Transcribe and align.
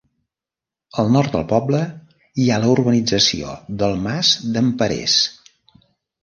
Al 1.01 1.11
nord 1.15 1.35
del 1.35 1.43
poble 1.51 1.81
hi 2.43 2.47
ha 2.49 2.57
la 2.63 2.71
urbanització 2.77 3.53
del 3.83 3.95
Mas 4.07 4.33
d'en 4.57 4.73
Perers. 4.81 5.21